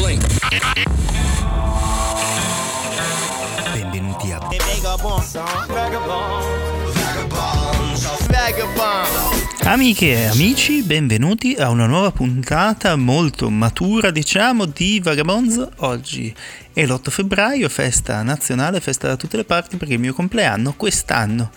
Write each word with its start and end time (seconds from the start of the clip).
Blink. 0.00 0.24
Benvenuti 3.72 4.32
a 4.32 4.38
Amiche 9.64 10.06
e 10.06 10.24
amici, 10.26 10.82
benvenuti 10.82 11.54
a 11.54 11.68
una 11.68 11.86
nuova 11.86 12.10
puntata 12.12 12.96
molto 12.96 13.50
matura, 13.50 14.10
diciamo, 14.10 14.64
di 14.64 15.00
Vagabonzo. 15.00 15.70
Oggi 15.76 16.34
è 16.72 16.86
l'8 16.86 17.10
febbraio, 17.10 17.68
festa 17.68 18.22
nazionale, 18.22 18.80
festa 18.80 19.06
da 19.06 19.16
tutte 19.16 19.36
le 19.36 19.44
parti 19.44 19.76
perché 19.76 19.92
è 19.92 19.96
il 19.96 20.02
mio 20.02 20.14
compleanno. 20.14 20.72
Quest'anno 20.74 21.50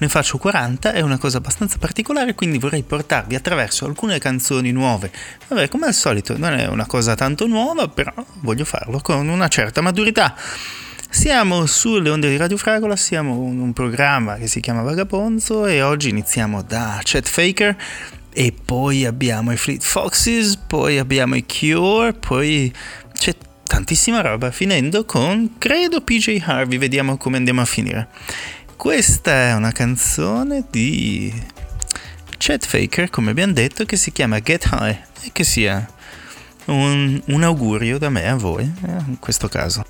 ne 0.00 0.08
faccio 0.08 0.38
40, 0.38 0.92
è 0.92 1.02
una 1.02 1.18
cosa 1.18 1.38
abbastanza 1.38 1.76
particolare, 1.76 2.34
quindi 2.34 2.58
vorrei 2.58 2.82
portarvi 2.82 3.34
attraverso 3.34 3.84
alcune 3.84 4.18
canzoni 4.18 4.72
nuove. 4.72 5.12
Vabbè, 5.48 5.68
come 5.68 5.86
al 5.86 5.94
solito, 5.94 6.38
non 6.38 6.54
è 6.54 6.66
una 6.66 6.86
cosa 6.86 7.14
tanto 7.14 7.46
nuova, 7.46 7.86
però 7.88 8.12
voglio 8.40 8.64
farlo 8.64 9.00
con 9.00 9.28
una 9.28 9.48
certa 9.48 9.82
maturità. 9.82 10.34
Siamo 11.12 11.66
sulle 11.66 12.08
onde 12.08 12.30
di 12.30 12.38
Radio 12.38 12.56
Fragola, 12.56 12.96
siamo 12.96 13.32
in 13.50 13.60
un 13.60 13.74
programma 13.74 14.36
che 14.36 14.46
si 14.46 14.60
chiama 14.60 14.80
Vagabonzo 14.80 15.66
e 15.66 15.82
oggi 15.82 16.08
iniziamo 16.08 16.62
da 16.62 16.98
Chet 17.02 17.28
Faker 17.28 17.76
e 18.32 18.54
poi 18.64 19.04
abbiamo 19.04 19.52
i 19.52 19.56
Fleet 19.56 19.82
Foxes, 19.82 20.56
poi 20.56 20.98
abbiamo 20.98 21.34
i 21.34 21.44
Cure, 21.44 22.14
poi 22.14 22.72
c'è 23.12 23.34
tantissima 23.64 24.20
roba, 24.20 24.50
finendo 24.50 25.04
con 25.04 25.56
credo 25.58 26.00
PJ 26.00 26.42
Harvey, 26.44 26.78
vediamo 26.78 27.16
come 27.18 27.36
andiamo 27.36 27.60
a 27.60 27.66
finire. 27.66 28.08
Questa 28.80 29.30
è 29.30 29.52
una 29.52 29.72
canzone 29.72 30.64
di 30.70 31.30
Chet 32.38 32.64
Faker, 32.64 33.10
come 33.10 33.30
abbiamo 33.30 33.52
detto, 33.52 33.84
che 33.84 33.96
si 33.96 34.10
chiama 34.10 34.40
Get 34.40 34.70
High 34.72 34.98
e 35.20 35.30
che 35.32 35.44
sia 35.44 35.86
un, 36.64 37.20
un 37.26 37.42
augurio 37.42 37.98
da 37.98 38.08
me 38.08 38.26
a 38.26 38.36
voi, 38.36 38.62
eh, 38.64 38.90
in 39.06 39.18
questo 39.18 39.48
caso. 39.48 39.84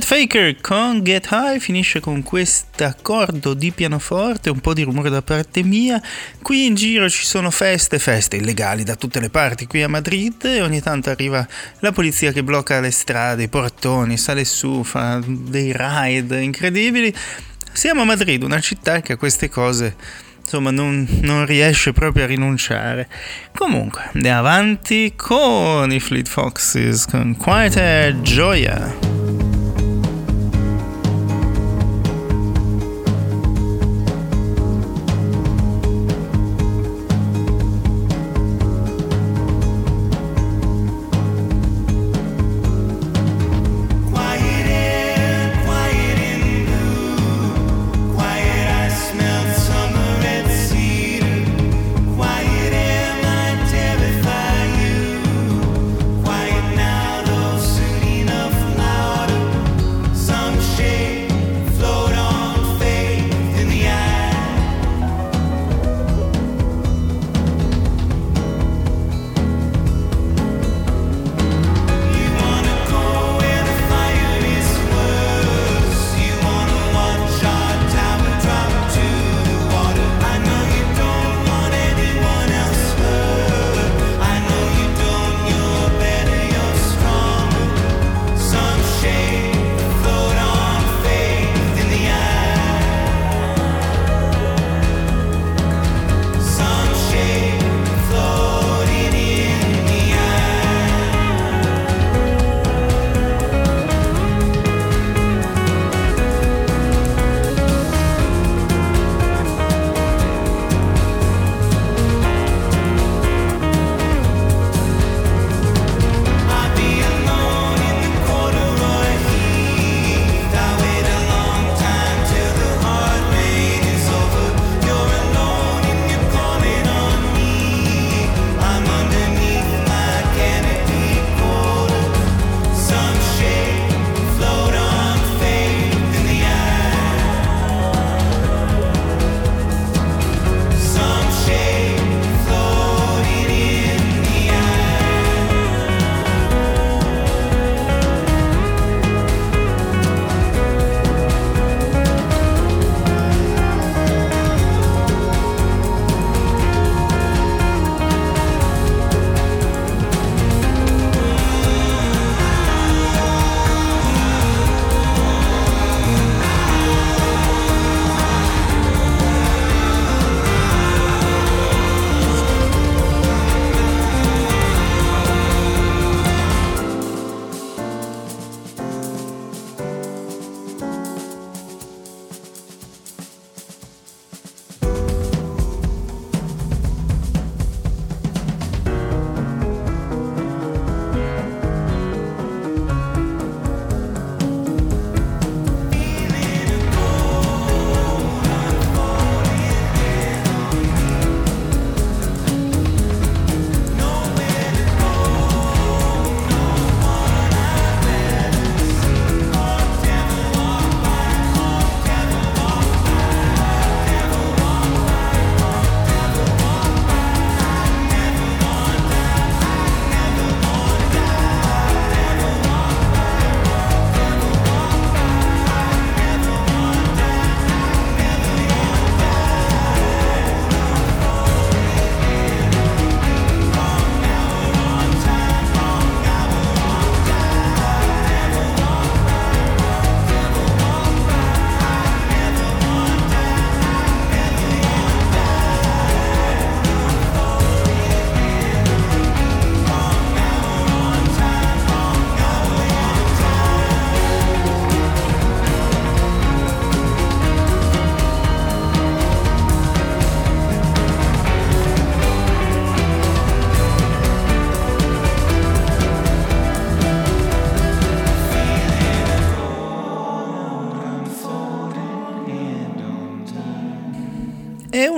Chad 0.00 0.04
Faker 0.04 0.60
con 0.62 1.02
Get 1.02 1.28
High 1.30 1.58
finisce 1.58 2.00
con 2.00 2.22
questo 2.22 2.84
accordo 2.84 3.52
di 3.52 3.70
pianoforte, 3.70 4.48
un 4.48 4.60
po' 4.60 4.72
di 4.72 4.82
rumore 4.82 5.10
da 5.10 5.20
parte 5.20 5.62
mia. 5.62 6.00
Qui 6.40 6.64
in 6.64 6.74
giro 6.74 7.10
ci 7.10 7.26
sono 7.26 7.50
feste, 7.50 7.98
feste 7.98 8.36
illegali 8.36 8.82
da 8.82 8.96
tutte 8.96 9.20
le 9.20 9.28
parti 9.28 9.66
qui 9.66 9.82
a 9.82 9.88
Madrid 9.88 10.42
e 10.44 10.62
ogni 10.62 10.80
tanto 10.80 11.10
arriva 11.10 11.46
la 11.80 11.92
polizia 11.92 12.32
che 12.32 12.42
blocca 12.42 12.80
le 12.80 12.90
strade, 12.90 13.42
i 13.42 13.48
portoni, 13.48 14.16
sale 14.16 14.44
su, 14.46 14.82
fa 14.84 15.20
dei 15.22 15.72
raid 15.72 16.30
incredibili. 16.30 17.14
Siamo 17.72 18.00
a 18.00 18.04
Madrid, 18.04 18.42
una 18.42 18.60
città 18.60 19.02
che 19.02 19.14
a 19.14 19.16
queste 19.16 19.50
cose 19.50 19.96
insomma 20.40 20.70
non, 20.70 21.06
non, 21.20 21.44
riesce 21.44 21.92
proprio 21.92 22.24
a 22.24 22.26
rinunciare. 22.26 23.06
Comunque, 23.54 24.08
andiamo 24.14 24.38
avanti 24.38 25.12
con 25.14 25.92
i 25.92 26.00
Fleet 26.00 26.26
Foxes, 26.26 27.04
con 27.04 27.36
Quiet 27.36 27.76
Air 27.76 28.20
Gioia. 28.22 29.19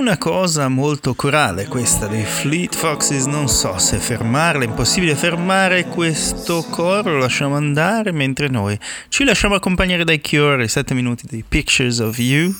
Una 0.03 0.17
cosa 0.17 0.67
molto 0.67 1.13
corale 1.15 1.65
questa 1.67 2.07
dei 2.07 2.25
Fleet 2.25 2.75
Foxes, 2.75 3.23
non 3.23 3.47
so 3.47 3.77
se 3.77 3.99
fermarla, 3.99 4.65
è 4.65 4.67
impossibile 4.67 5.15
fermare 5.15 5.85
questo 5.85 6.61
coro, 6.69 7.13
lo 7.13 7.19
lasciamo 7.19 7.55
andare 7.55 8.11
mentre 8.11 8.49
noi 8.49 8.77
ci 9.07 9.23
lasciamo 9.23 9.55
accompagnare 9.55 10.03
dai 10.03 10.19
Cure, 10.19 10.65
i 10.65 10.67
7 10.67 10.93
minuti 10.93 11.25
di 11.25 11.41
Pictures 11.47 11.99
of 11.99 12.17
You. 12.17 12.53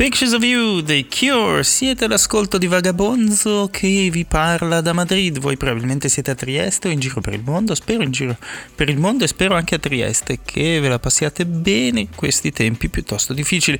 Pictures 0.00 0.32
of 0.32 0.42
You, 0.42 0.82
The 0.82 1.04
Cure, 1.10 1.62
siete 1.62 2.06
all'ascolto 2.06 2.56
di 2.56 2.66
Vagabonzo 2.66 3.68
che 3.70 4.08
vi 4.10 4.24
parla 4.24 4.80
da 4.80 4.94
Madrid, 4.94 5.38
voi 5.38 5.58
probabilmente 5.58 6.08
siete 6.08 6.30
a 6.30 6.34
Trieste 6.34 6.88
o 6.88 6.90
in 6.90 6.98
giro 6.98 7.20
per 7.20 7.34
il 7.34 7.42
mondo, 7.44 7.74
spero 7.74 8.02
in 8.02 8.10
giro 8.10 8.34
per 8.74 8.88
il 8.88 8.96
mondo 8.96 9.24
e 9.24 9.26
spero 9.26 9.56
anche 9.56 9.74
a 9.74 9.78
Trieste 9.78 10.38
che 10.42 10.80
ve 10.80 10.88
la 10.88 10.98
passiate 10.98 11.44
bene 11.44 12.00
in 12.00 12.08
questi 12.14 12.50
tempi 12.50 12.88
piuttosto 12.88 13.34
difficili. 13.34 13.78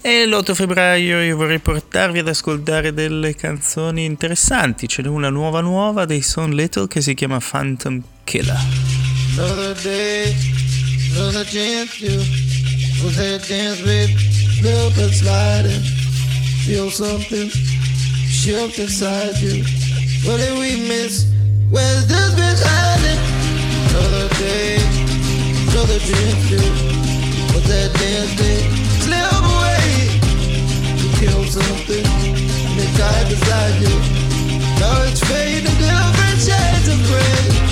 E 0.00 0.26
l'8 0.26 0.54
febbraio 0.54 1.20
io 1.22 1.36
vorrei 1.36 1.58
portarvi 1.58 2.20
ad 2.20 2.28
ascoltare 2.28 2.94
delle 2.94 3.34
canzoni 3.34 4.04
interessanti, 4.04 4.86
ce 4.86 5.02
n'è 5.02 5.08
una 5.08 5.28
nuova 5.28 5.60
nuova 5.60 6.04
dei 6.04 6.22
Son 6.22 6.50
Little 6.50 6.86
che 6.86 7.00
si 7.00 7.14
chiama 7.14 7.40
Phantom 7.40 8.00
Killer. 8.22 8.60
Another 9.36 9.76
day, 9.82 10.36
another 11.16 11.44
slip 14.58 14.96
and 14.98 15.14
sliding. 15.14 15.82
Feel 16.66 16.90
something 16.90 17.48
shift 17.48 18.78
inside 18.78 19.36
you. 19.38 19.62
What 20.26 20.38
did 20.38 20.58
we 20.58 20.88
miss? 20.88 21.30
Where's 21.70 22.06
this 22.06 22.30
been 22.34 22.58
hiding? 22.58 23.20
Another 23.88 24.28
day, 24.42 24.78
another 25.70 25.98
dream 26.08 26.36
too. 26.50 26.68
What's 27.52 27.68
that 27.70 27.90
dance 28.00 28.34
day? 28.36 28.60
Slip 29.04 29.32
away. 29.54 29.86
You 31.00 31.08
kill 31.22 31.44
something 31.44 32.06
and 32.68 32.78
it 32.84 32.92
died 32.98 33.26
beside 33.30 33.74
you. 33.82 33.94
Now 34.80 35.02
it's 35.06 35.22
fading 35.30 35.78
different 35.78 36.38
shades 36.46 36.88
of 36.88 36.98
gray. 37.06 37.67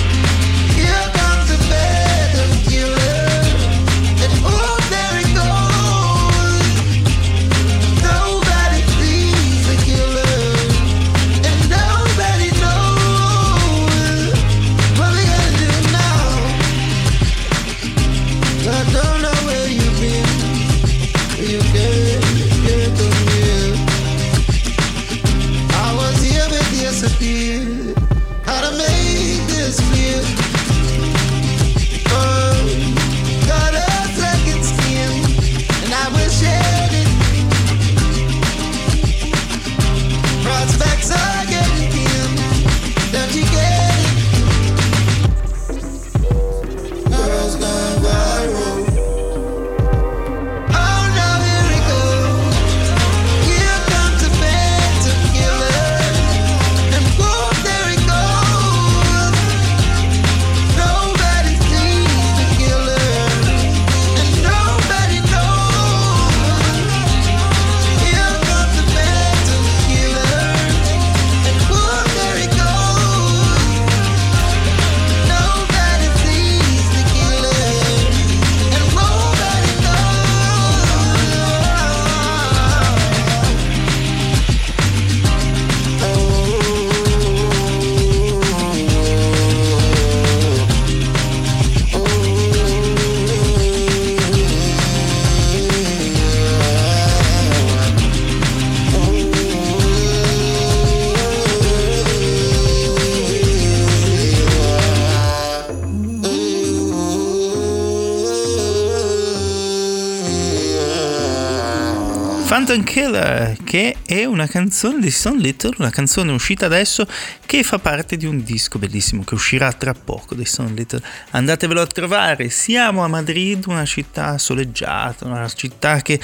Phantom 112.67 112.83
Killer, 112.83 113.57
che 113.63 113.95
è 114.05 114.25
una 114.25 114.45
canzone 114.45 114.99
di 114.99 115.09
Son 115.09 115.37
Little, 115.37 115.75
una 115.77 115.89
canzone 115.89 116.33
uscita 116.33 116.65
adesso 116.65 117.07
che 117.45 117.63
fa 117.63 117.79
parte 117.79 118.17
di 118.17 118.25
un 118.25 118.43
disco 118.43 118.77
bellissimo 118.77 119.23
che 119.23 119.35
uscirà 119.35 119.71
tra 119.71 119.93
poco 119.93 120.35
di 120.35 120.43
Son 120.43 120.73
Little. 120.75 121.01
Andatevelo 121.29 121.79
a 121.79 121.87
trovare. 121.87 122.49
Siamo 122.49 123.05
a 123.05 123.07
Madrid, 123.07 123.63
una 123.67 123.85
città 123.85 124.37
soleggiata, 124.37 125.25
una 125.25 125.47
città 125.47 126.01
che 126.01 126.19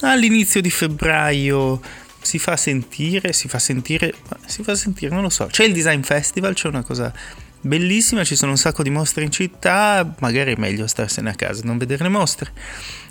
all'inizio 0.00 0.60
di 0.60 0.68
febbraio 0.68 1.80
si 2.20 2.40
fa 2.40 2.56
sentire, 2.56 3.32
si 3.32 3.46
fa 3.46 3.60
sentire, 3.60 4.14
si 4.46 4.64
fa 4.64 4.74
sentire, 4.74 5.14
non 5.14 5.22
lo 5.22 5.30
so. 5.30 5.46
C'è 5.46 5.62
il 5.62 5.72
Design 5.72 6.00
Festival, 6.00 6.54
c'è 6.54 6.66
una 6.66 6.82
cosa 6.82 7.12
bellissima, 7.60 8.24
ci 8.24 8.34
sono 8.34 8.50
un 8.50 8.58
sacco 8.58 8.82
di 8.82 8.90
mostre 8.90 9.22
in 9.22 9.30
città, 9.30 10.12
magari 10.18 10.54
è 10.54 10.58
meglio 10.58 10.88
starsene 10.88 11.30
a 11.30 11.34
casa, 11.36 11.62
non 11.62 11.78
vedere 11.78 12.02
le 12.02 12.10
mostre. 12.10 12.50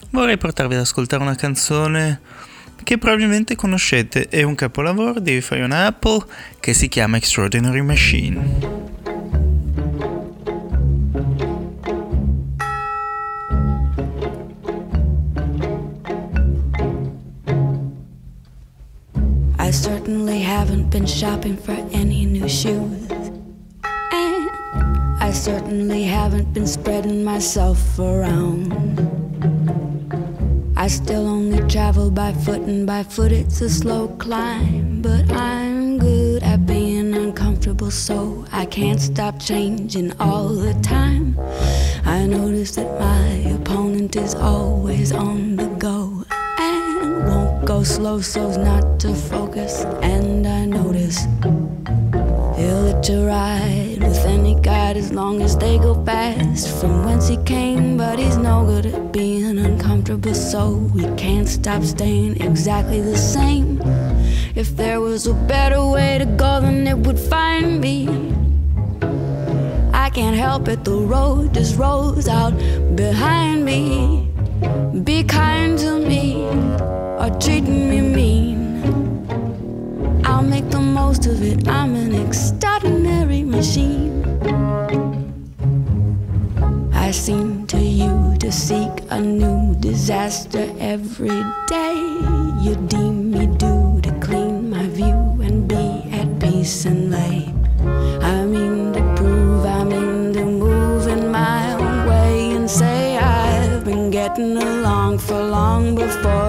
Vorrei 0.09 0.37
portarvi 0.37 0.73
ad 0.73 0.81
ascoltare 0.81 1.23
una 1.23 1.35
canzone 1.35 2.51
che 2.83 2.97
probabilmente 2.97 3.55
conoscete, 3.55 4.27
è 4.27 4.43
un 4.43 4.55
capolavoro 4.55 5.19
di 5.19 5.41
Fiona 5.41 5.85
Apple 5.87 6.25
che 6.59 6.73
si 6.73 6.87
chiama 6.87 7.17
Extraordinary 7.17 7.81
Machine. 7.81 8.81
I 19.57 19.71
certainly 19.71 20.41
haven't 20.41 20.89
been 20.91 21.07
shopping 21.07 21.57
for 21.57 21.75
any 21.93 22.25
new 22.25 22.47
shoes. 22.47 23.09
And 24.11 24.49
I 25.19 25.31
certainly 25.31 26.03
haven't 26.03 26.53
been 26.53 26.67
spreading 26.67 27.23
myself 27.23 27.97
around. 27.97 29.22
I 30.83 30.87
still 30.87 31.29
only 31.29 31.65
travel 31.69 32.11
by 32.11 32.33
foot, 32.33 32.59
and 32.63 32.85
by 32.85 33.03
foot 33.03 33.31
it's 33.31 33.61
a 33.61 33.69
slow 33.69 34.09
climb. 34.19 35.01
But 35.01 35.31
I'm 35.31 35.97
good 35.97 36.43
at 36.43 36.65
being 36.65 37.15
uncomfortable, 37.15 37.89
so 37.89 38.43
I 38.51 38.65
can't 38.65 38.99
stop 38.99 39.39
changing 39.39 40.11
all 40.19 40.49
the 40.49 40.73
time. 40.81 41.39
I 42.03 42.25
notice 42.25 42.75
that 42.75 42.99
my 42.99 43.27
opponent 43.55 44.17
is 44.17 44.35
always 44.35 45.13
on 45.13 45.55
the 45.55 45.67
go 45.67 46.25
and 46.59 47.27
won't 47.29 47.65
go 47.65 47.83
slow 47.83 48.19
so's 48.19 48.57
not 48.57 48.99
to 48.99 49.15
focus. 49.15 49.85
And 50.01 50.45
I 50.45 50.65
notice 50.65 51.19
he'll 52.57 52.81
let 52.81 53.07
you 53.07 53.25
ride 53.25 53.92
with 54.13 54.25
any 54.25 54.53
guide 54.53 54.95
as 54.95 55.11
long 55.11 55.41
as 55.41 55.57
they 55.57 55.79
go 55.79 55.93
fast 56.05 56.67
from 56.79 57.03
whence 57.03 57.27
he 57.27 57.37
came. 57.37 57.97
But 57.97 58.19
he's 58.19 58.37
no 58.37 58.63
good 58.63 58.85
at 58.85 59.11
being 59.11 59.57
uncomfortable, 59.57 60.35
so 60.35 60.75
we 60.93 61.03
can't 61.15 61.47
stop 61.47 61.83
staying 61.83 62.39
exactly 62.39 63.01
the 63.01 63.17
same. 63.17 63.81
If 64.55 64.77
there 64.77 65.01
was 65.01 65.25
a 65.25 65.33
better 65.33 65.83
way 65.83 66.19
to 66.19 66.25
go, 66.25 66.61
then 66.61 66.85
it 66.87 66.97
would 66.97 67.19
find 67.19 67.81
me. 67.81 68.07
I 69.91 70.09
can't 70.11 70.37
help 70.37 70.67
it, 70.67 70.83
the 70.83 70.97
road 71.13 71.55
just 71.55 71.75
rolls 71.77 72.27
out 72.27 72.53
behind 72.95 73.65
me. 73.65 74.29
Be 75.03 75.23
kind 75.23 75.77
to 75.79 75.99
me 75.99 76.45
or 77.21 77.29
treat 77.39 77.63
me 77.63 78.01
mean. 78.01 78.62
I'll 80.43 80.49
make 80.49 80.69
the 80.71 80.81
most 80.81 81.25
of 81.25 81.41
it. 81.41 81.69
I'm 81.69 81.95
an 81.95 82.13
extraordinary 82.13 83.43
machine. 83.43 84.11
I 86.91 87.11
seem 87.11 87.65
to 87.67 87.77
you 87.77 88.35
to 88.39 88.51
seek 88.51 88.91
a 89.09 89.21
new 89.21 89.73
disaster 89.79 90.67
every 90.79 91.41
day. 91.67 91.95
You 92.59 92.75
deem 92.89 93.31
me 93.31 93.45
due 93.55 94.01
to 94.01 94.11
clean 94.19 94.69
my 94.69 94.85
view 94.89 95.15
and 95.47 95.65
be 95.65 96.11
at 96.11 96.27
peace 96.41 96.83
and 96.83 97.09
lay. 97.09 97.47
I 98.21 98.43
mean 98.43 98.91
to 98.91 99.01
prove 99.15 99.65
I 99.65 99.85
mean 99.85 100.33
to 100.33 100.43
move 100.43 101.07
in 101.07 101.31
my 101.31 101.71
own 101.75 102.05
way 102.09 102.51
and 102.51 102.69
say 102.69 103.17
I've 103.17 103.85
been 103.85 104.11
getting 104.11 104.57
along 104.57 105.19
for 105.19 105.41
long 105.41 105.95
before 105.95 106.42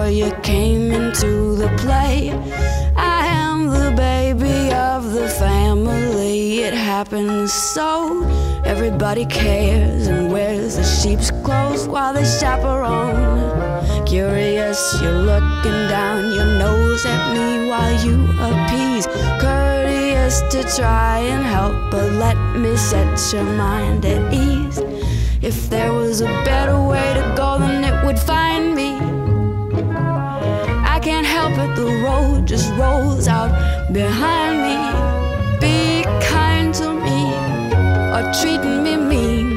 so 7.75 8.23
everybody 8.63 9.25
cares 9.25 10.07
and 10.07 10.31
wears 10.31 10.77
the 10.77 10.83
sheep's 10.83 11.29
clothes 11.43 11.85
while 11.89 12.13
they 12.13 12.23
chaperone. 12.23 14.05
Curious, 14.05 14.79
you're 15.01 15.11
looking 15.31 15.81
down 15.89 16.23
your 16.31 16.45
nose 16.57 17.05
at 17.05 17.33
me 17.33 17.67
while 17.67 17.93
you 18.05 18.15
appease. 18.47 19.07
Courteous 19.41 20.39
to 20.53 20.63
try 20.77 21.19
and 21.19 21.43
help, 21.43 21.91
but 21.91 22.13
let 22.13 22.37
me 22.55 22.77
set 22.77 23.33
your 23.33 23.43
mind 23.43 24.05
at 24.05 24.33
ease. 24.33 24.79
If 25.41 25.69
there 25.69 25.91
was 25.91 26.21
a 26.21 26.31
better 26.45 26.81
way 26.81 27.13
to 27.13 27.33
go, 27.35 27.59
then 27.59 27.83
it 27.83 28.05
would 28.05 28.17
find 28.17 28.73
me. 28.73 28.91
I 30.95 30.97
can't 31.01 31.27
help 31.27 31.51
it, 31.51 31.75
the 31.75 31.91
road 32.05 32.47
just 32.47 32.71
rolls 32.75 33.27
out 33.27 33.51
behind 33.91 34.61
me. 34.61 35.24
Or 38.15 38.23
treating 38.31 38.81
me 38.81 38.95
mean. 38.95 39.54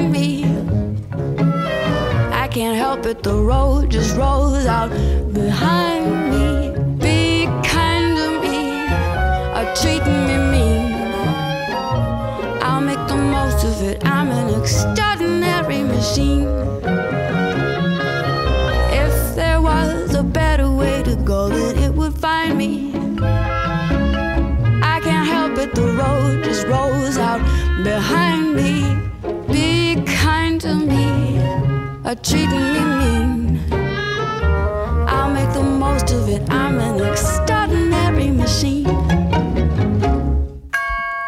Me. 0.00 0.44
I 2.32 2.48
can't 2.48 2.76
help 2.76 3.06
it, 3.06 3.22
the 3.22 3.34
road 3.34 3.90
just 3.90 4.16
rolls 4.16 4.66
out 4.66 4.90
behind 5.32 6.30
me. 6.30 6.70
Be 6.98 7.46
kind 7.64 8.16
to 8.16 8.28
me, 8.42 8.86
or 9.56 9.66
treating 9.80 10.20
me 10.28 10.36
mean. 10.52 10.92
I'll 12.62 12.80
make 12.80 13.04
the 13.08 13.16
most 13.16 13.64
of 13.64 13.82
it, 13.82 14.04
I'm 14.06 14.30
an 14.30 14.60
extraordinary 14.60 15.82
machine. 15.82 16.48
If 19.04 19.34
there 19.34 19.60
was 19.60 20.14
a 20.14 20.22
better 20.22 20.70
way 20.70 21.02
to 21.02 21.16
go, 21.16 21.48
then 21.48 21.76
it 21.82 21.92
would 21.94 22.14
find 22.14 22.56
me. 22.56 22.92
I 24.82 25.00
can't 25.02 25.26
help 25.26 25.58
it, 25.58 25.74
the 25.74 25.86
road 26.00 26.44
just 26.44 26.66
rolls 26.66 27.18
out 27.18 27.40
behind 27.84 28.27
or 32.08 32.16
treating 32.22 32.64
me 32.72 32.80
mean. 33.00 33.60
I'll 35.06 35.30
make 35.30 35.52
the 35.52 35.62
most 35.62 36.10
of 36.10 36.28
it, 36.28 36.42
I'm 36.48 36.78
an 36.78 37.04
extraordinary 37.04 38.30
machine. 38.30 38.86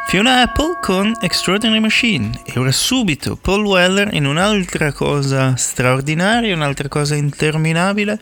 Fiona 0.06 0.42
Apple 0.42 0.78
con 0.80 1.14
Extraordinary 1.20 1.80
Machine 1.80 2.32
e 2.44 2.58
ora 2.58 2.72
subito 2.72 3.36
Paul 3.36 3.64
Weller 3.64 4.12
in 4.12 4.24
un'altra 4.24 4.92
cosa 4.92 5.54
straordinaria, 5.54 6.54
un'altra 6.54 6.88
cosa 6.88 7.14
interminabile 7.14 8.18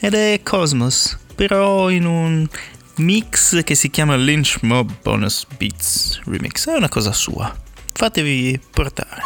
ed 0.00 0.12
è 0.14 0.40
Cosmos, 0.42 1.16
però 1.34 1.88
in 1.88 2.04
un 2.04 2.46
mix 2.96 3.62
che 3.64 3.74
si 3.74 3.88
chiama 3.88 4.16
Lynch 4.16 4.58
Mob 4.62 4.90
Bonus 5.00 5.46
Beats 5.56 6.20
Remix, 6.26 6.68
è 6.68 6.76
una 6.76 6.90
cosa 6.90 7.12
sua, 7.12 7.54
fatevi 7.92 8.60
portare. 8.70 9.22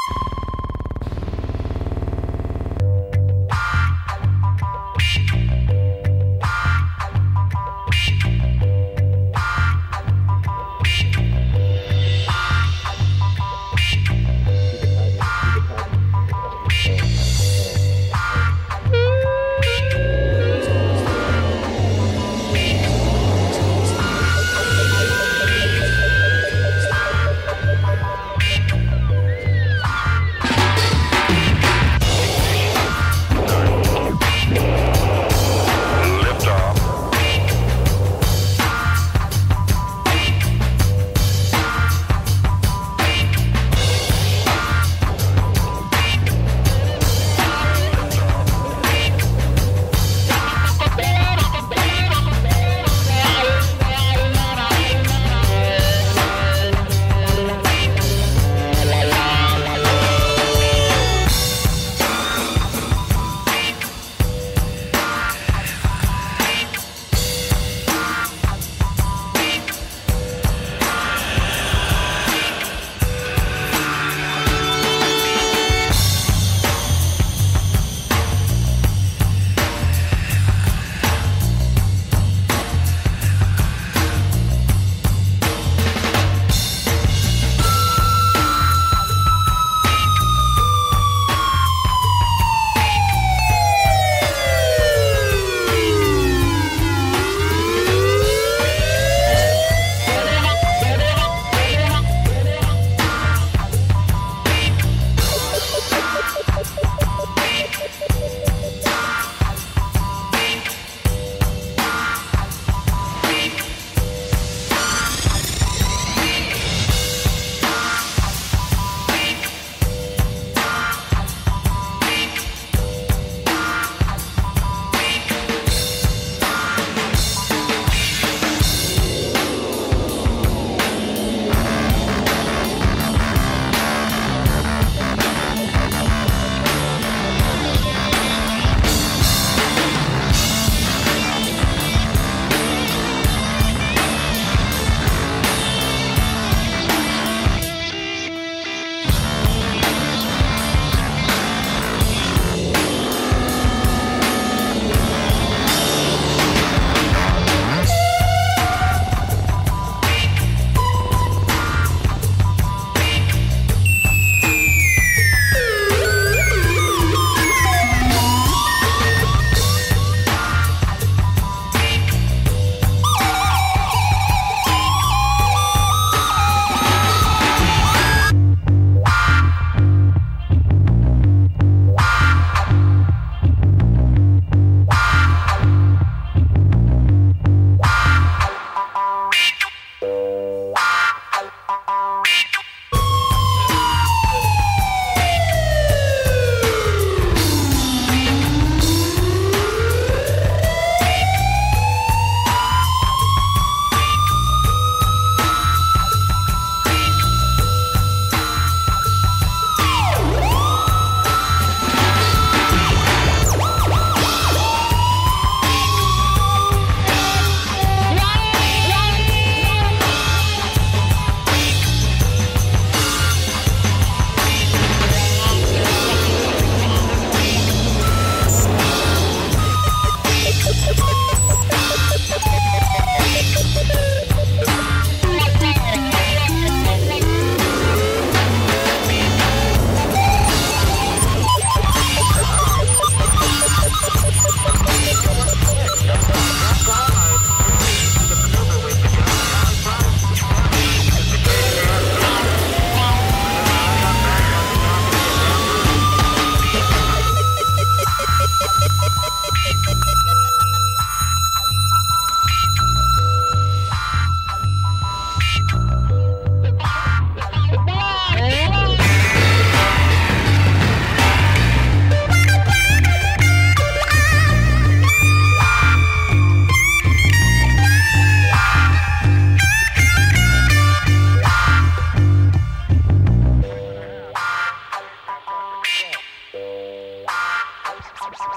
They 288.48 288.56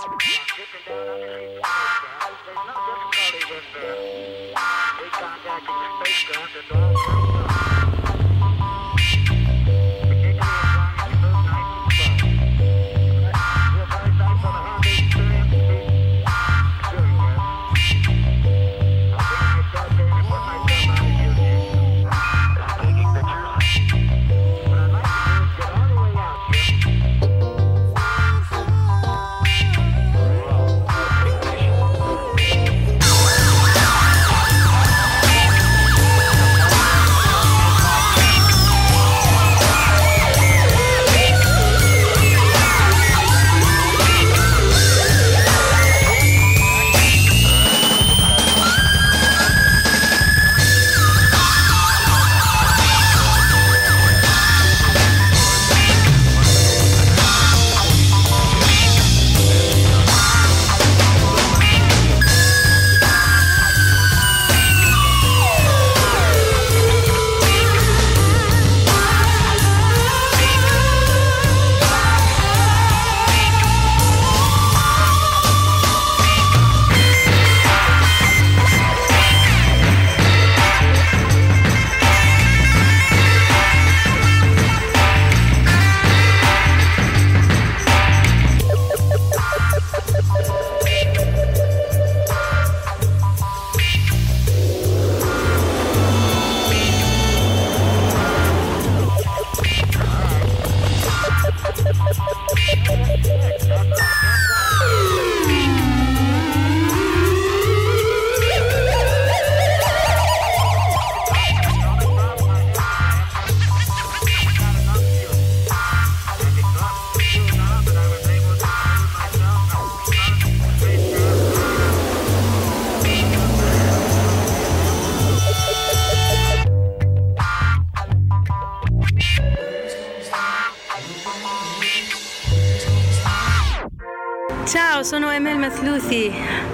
contacted 5.12 5.76
the 5.76 6.06
space 6.06 6.24
guns. 6.32 7.21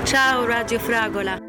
Ciao 0.05 0.45
Radio 0.45 0.79
Fragola. 0.79 1.46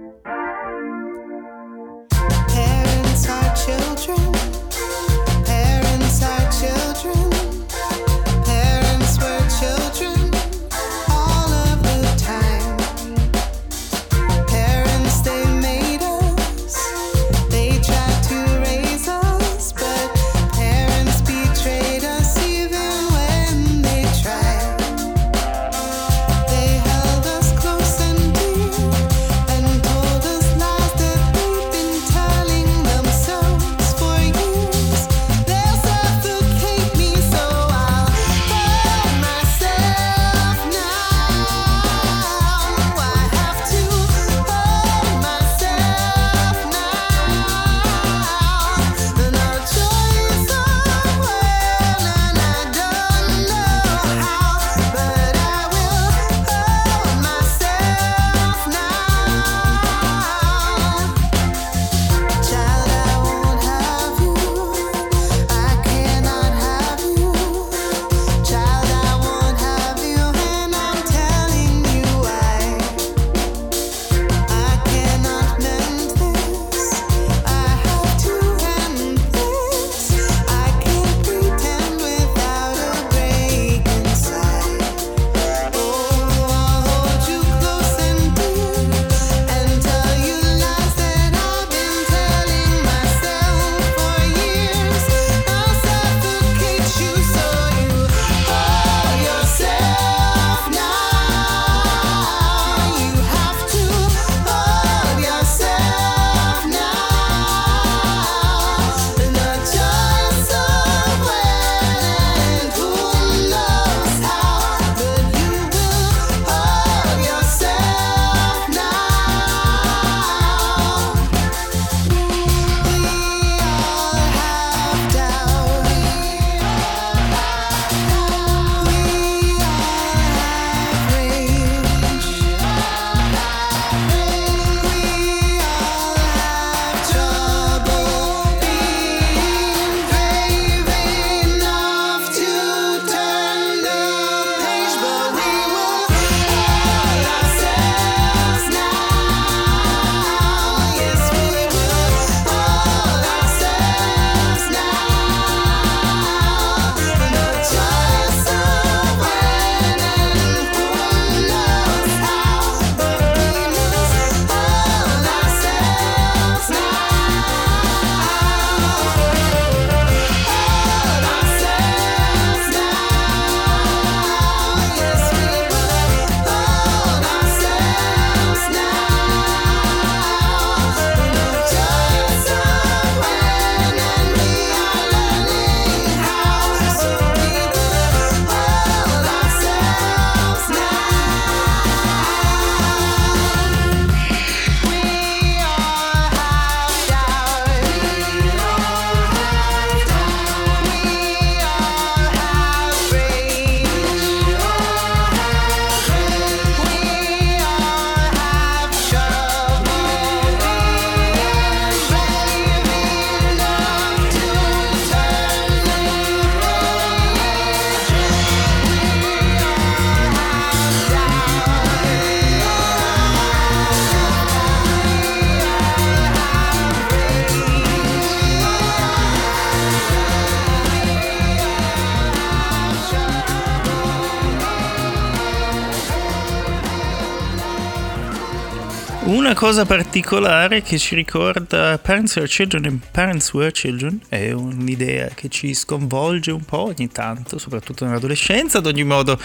Cosa 239.68 239.84
particolare 239.84 240.80
che 240.80 240.96
ci 240.96 241.14
ricorda 241.14 241.98
Parents 241.98 242.36
Were 242.36 242.48
Children 242.48 242.84
e 242.86 242.98
Parents 243.12 243.52
Were 243.52 243.70
Children 243.70 244.18
è 244.30 244.50
un'idea 244.50 245.28
che 245.34 245.50
ci 245.50 245.74
sconvolge 245.74 246.52
un 246.52 246.64
po' 246.64 246.84
ogni 246.84 247.08
tanto, 247.08 247.58
soprattutto 247.58 248.06
nell'adolescenza. 248.06 248.78
Ad 248.78 248.86
ogni 248.86 249.04
modo, 249.04 249.38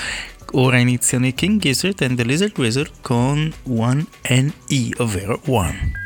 ora 0.54 0.78
iniziano 0.78 1.28
i 1.28 1.34
King 1.34 1.60
Gizzard 1.60 2.02
and 2.04 2.16
the 2.16 2.24
Lizard 2.24 2.58
Wizard 2.58 2.92
con 3.02 3.54
One 3.64 4.06
N-E, 4.30 4.92
ovvero 5.00 5.42
One. 5.48 6.03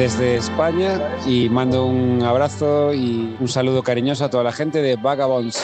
Desde 0.00 0.36
España 0.36 0.98
y 1.26 1.50
mando 1.50 1.84
un 1.84 2.22
abrazo 2.22 2.94
y 2.94 3.36
un 3.38 3.48
saludo 3.48 3.82
cariñoso 3.82 4.24
a 4.24 4.30
toda 4.30 4.42
la 4.42 4.50
gente 4.50 4.80
de 4.80 4.96
Vagabonds. 4.96 5.62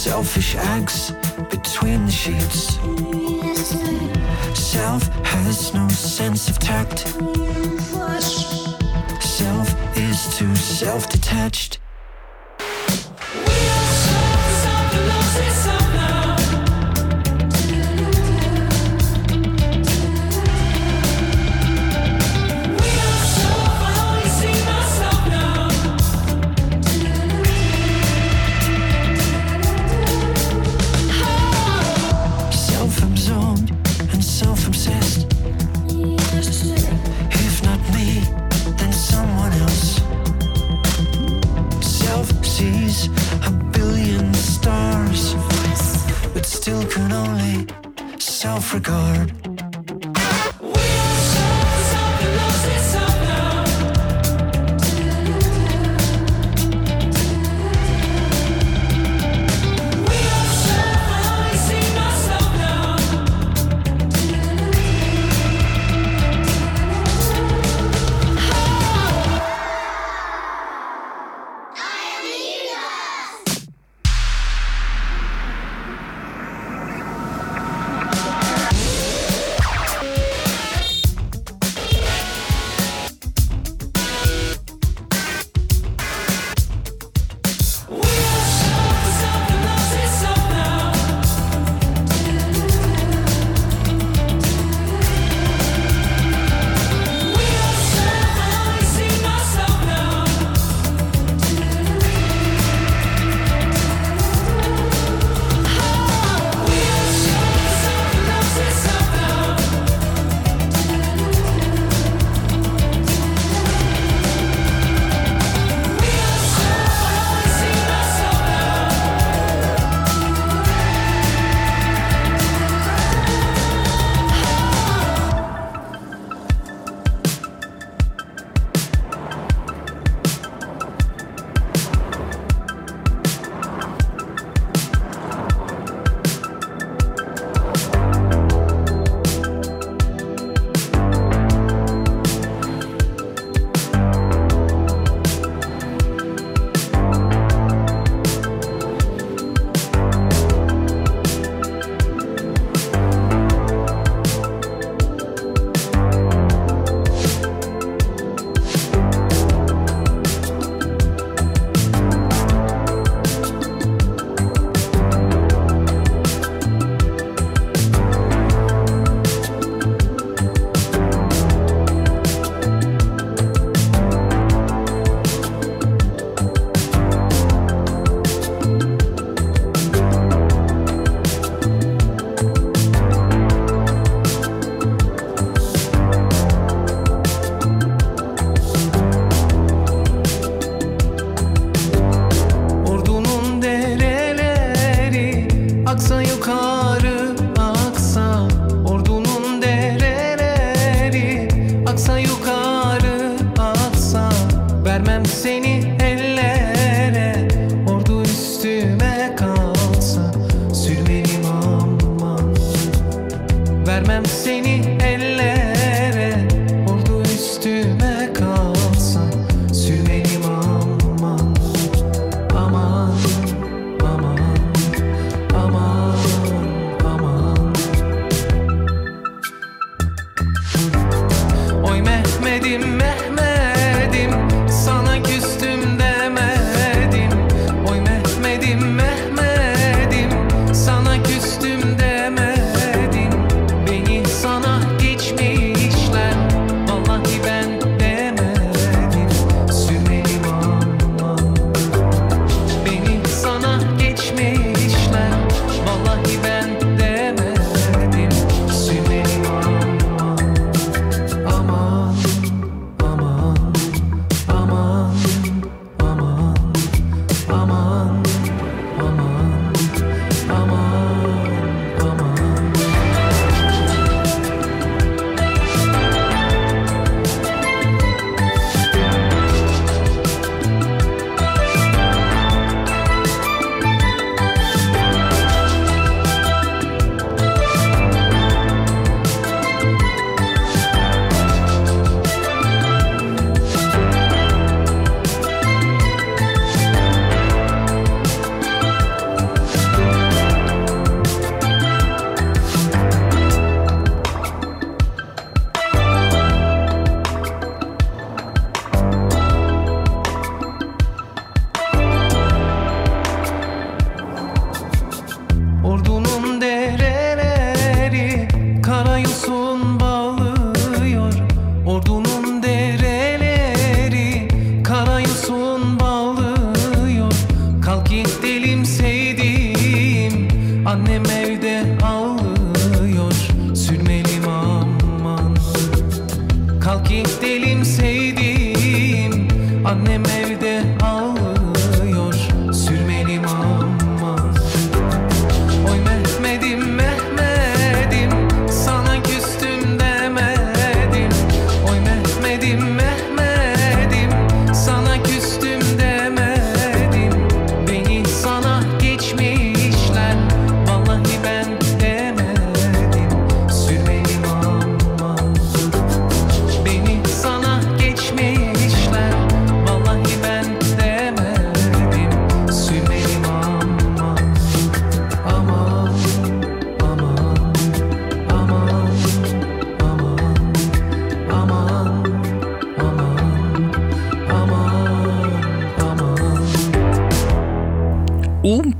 selfish 0.00 0.56
acts 0.56 1.10
between 1.50 2.06
the 2.06 2.10
sheets. 2.10 2.76
Self 4.58 5.06
has 5.26 5.74
no 5.74 5.86
sense 5.88 6.48
of 6.48 6.58
tact. 6.58 7.00
Self 9.22 9.98
is 9.98 10.38
too 10.38 10.56
self 10.56 11.10
detached. 11.10 11.80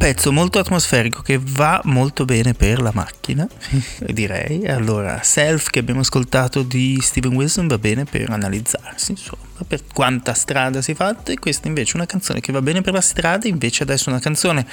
Pezzo 0.01 0.33
molto 0.33 0.59
atmosferico 0.59 1.21
che 1.21 1.39
va 1.39 1.79
molto 1.85 2.25
bene 2.25 2.55
per 2.55 2.81
la 2.81 2.91
macchina, 2.95 3.47
direi. 4.09 4.67
Allora, 4.67 5.23
Self 5.23 5.69
che 5.69 5.79
abbiamo 5.79 6.01
ascoltato 6.01 6.63
di 6.63 6.99
Steven 7.03 7.35
Wilson 7.35 7.67
va 7.67 7.77
bene 7.77 8.05
per 8.05 8.31
analizzarsi, 8.31 9.11
insomma, 9.11 9.43
per 9.69 9.83
quanta 9.93 10.33
strada 10.33 10.81
si 10.81 10.93
è 10.93 10.95
fatta 10.95 11.33
e 11.33 11.39
questa 11.39 11.69
invece 11.69 11.93
è 11.93 11.97
una 11.97 12.07
canzone 12.07 12.41
che 12.41 12.51
va 12.51 12.63
bene 12.63 12.81
per 12.81 12.95
la 12.95 13.03
strada, 13.03 13.47
invece 13.47 13.83
adesso 13.83 14.09
è 14.09 14.13
una 14.13 14.23
canzone 14.23 14.67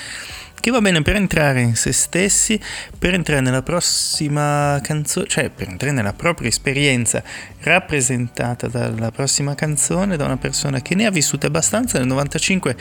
che 0.62 0.72
va 0.72 0.80
bene 0.80 1.02
per 1.02 1.18
entrare 1.18 1.60
in 1.60 1.76
se 1.76 1.92
stessi, 1.92 2.58
per 2.98 3.14
entrare 3.14 3.42
nella 3.42 3.62
prossima 3.62 4.80
canzone, 4.82 5.28
cioè 5.28 5.50
per 5.50 5.68
entrare 5.68 5.94
nella 5.94 6.14
propria 6.14 6.48
esperienza 6.48 7.22
rappresentata 7.64 8.70
dalla 8.70 9.12
prossima 9.12 9.56
canzone 9.56 10.16
da 10.16 10.24
una 10.24 10.38
persona 10.38 10.82
che 10.82 10.96
ne 10.96 11.06
ha 11.06 11.12
vissute 11.12 11.48
abbastanza 11.48 11.98
nel 11.98 12.08
95, 12.08 12.78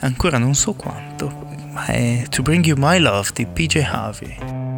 ancora 0.00 0.38
non 0.38 0.56
so 0.56 0.72
quanto, 0.72 1.53
To 1.76 2.42
Bring 2.42 2.64
You 2.64 2.76
My 2.76 2.98
Love 2.98 3.34
the 3.34 3.44
PJ 3.46 3.82
Harvey. 3.82 4.73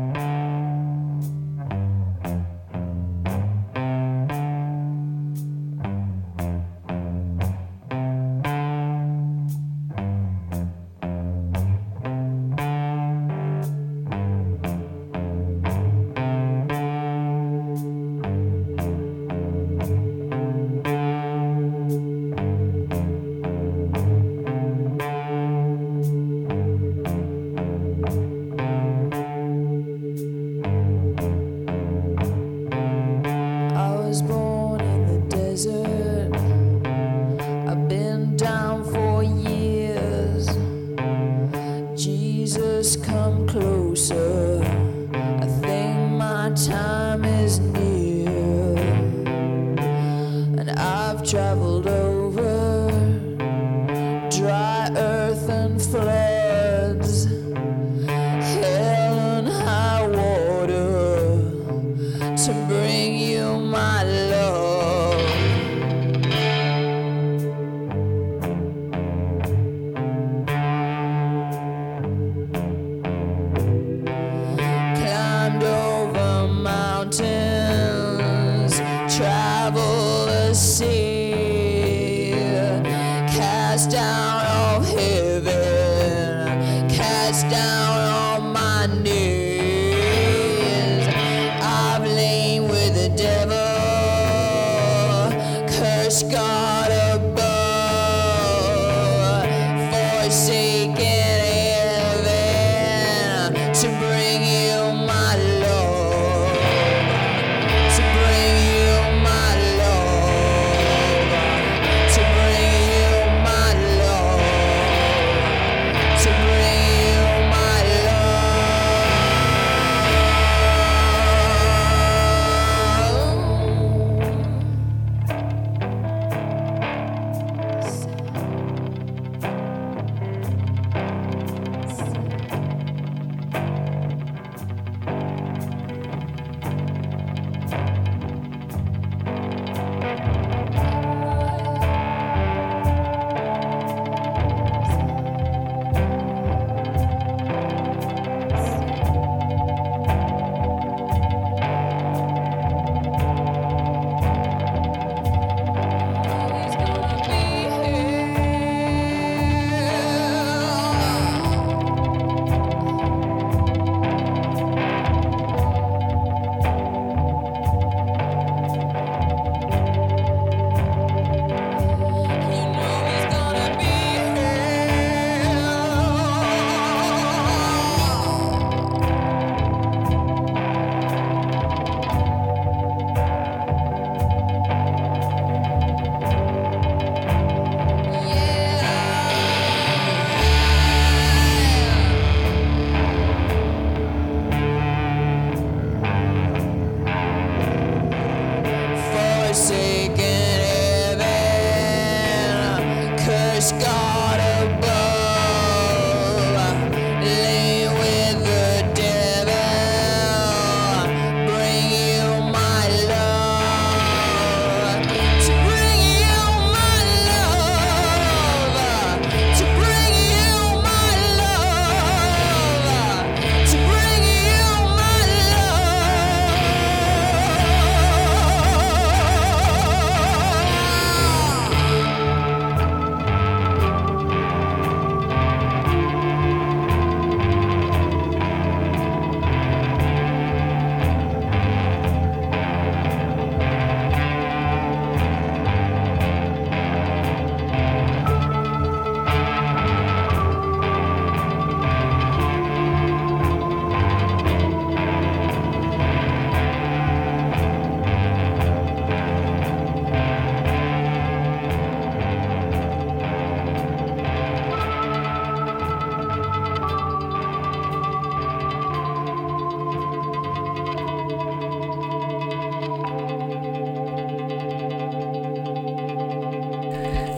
just 42.86 43.02
come 43.02 43.48
close. 43.48 43.75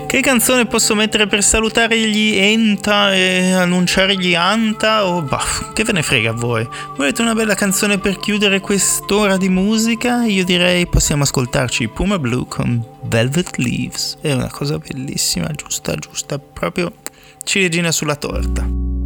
Che 0.08 0.20
canzone 0.22 0.64
posso 0.64 0.94
mettere 0.94 1.26
per 1.26 1.42
salutare 1.42 2.00
gli 2.00 2.34
Enta 2.34 3.14
e 3.14 3.52
annunciare 3.52 4.16
gli 4.16 4.34
Anta? 4.34 5.04
O 5.04 5.16
oh, 5.16 5.22
bah, 5.22 5.44
che 5.74 5.84
ve 5.84 5.92
ne 5.92 6.02
frega 6.02 6.30
a 6.30 6.32
voi? 6.32 6.66
Volete 6.96 7.20
una 7.20 7.34
bella 7.34 7.54
canzone 7.54 7.98
per 7.98 8.18
chiudere 8.18 8.60
quest'ora 8.60 9.36
di 9.36 9.50
musica? 9.50 10.24
Io 10.24 10.46
direi 10.46 10.86
possiamo 10.86 11.24
ascoltarci 11.24 11.88
Puma 11.88 12.18
Blue 12.18 12.46
con 12.48 12.82
Velvet 13.02 13.58
Leaves. 13.58 14.16
È 14.22 14.32
una 14.32 14.48
cosa 14.48 14.78
bellissima, 14.78 15.48
giusta, 15.48 15.94
giusta, 15.94 16.38
proprio 16.38 16.90
ciliegina 17.44 17.92
sulla 17.92 18.16
torta. 18.16 18.97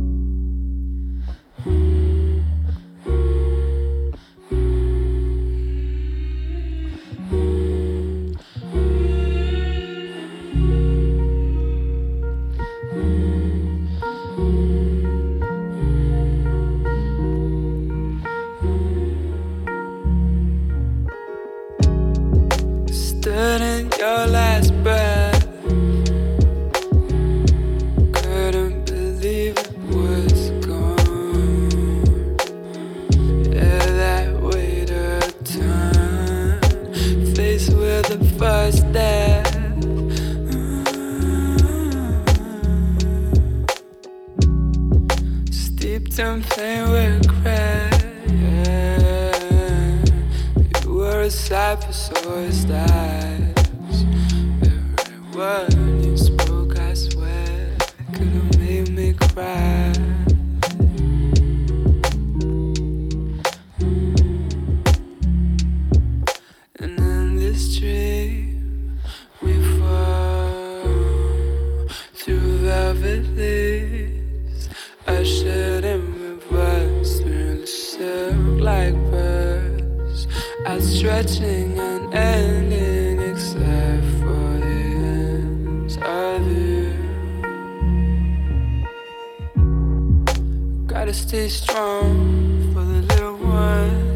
for 92.72 92.84
the 92.84 93.02
little 93.08 93.36
one. 93.36 94.11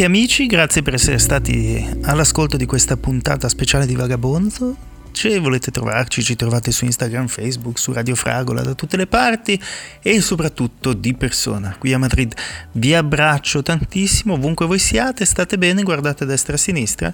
Amiche 0.00 0.02
e 0.02 0.04
amici, 0.04 0.46
grazie 0.46 0.80
per 0.82 0.94
essere 0.94 1.18
stati 1.18 1.98
all'ascolto 2.04 2.56
di 2.56 2.64
questa 2.64 2.96
puntata 2.96 3.50
speciale 3.50 3.84
di 3.84 3.94
Vagabonzo. 3.94 4.74
Se 5.12 5.38
volete 5.38 5.70
trovarci, 5.70 6.22
ci 6.22 6.36
trovate 6.36 6.72
su 6.72 6.86
Instagram, 6.86 7.26
Facebook, 7.26 7.78
su 7.78 7.92
Radio 7.92 8.14
Fragola, 8.14 8.62
da 8.62 8.72
tutte 8.74 8.96
le 8.96 9.06
parti 9.06 9.60
e 10.00 10.20
soprattutto 10.22 10.94
di 10.94 11.14
persona. 11.14 11.76
Qui 11.78 11.92
a 11.92 11.98
Madrid 11.98 12.32
vi 12.72 12.94
abbraccio 12.94 13.62
tantissimo, 13.62 14.34
ovunque 14.34 14.64
voi 14.64 14.78
siate, 14.78 15.26
state 15.26 15.58
bene, 15.58 15.82
guardate 15.82 16.24
a 16.24 16.26
destra 16.26 16.52
e 16.52 16.56
a 16.56 16.58
sinistra 16.58 17.12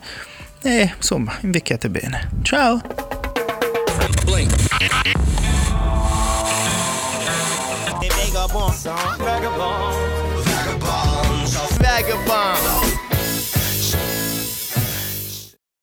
e 0.62 0.93
insomma 0.97 1.37
invecchiate 1.41 1.91
bene. 1.91 2.30
Ciao! 2.43 2.80
Vagabond. 9.18 10.16
vagabond. 11.97 12.86